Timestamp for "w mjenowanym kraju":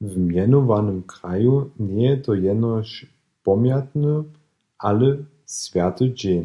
0.00-1.70